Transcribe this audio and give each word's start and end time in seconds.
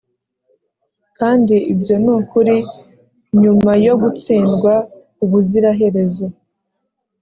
kandi 1.17 1.55
ibyo 1.73 1.95
nukuri 2.03 2.57
nyuma 3.41 3.71
yo 3.85 3.93
gutsindwa 4.01 4.73
ubuziraherezo. 5.23 6.25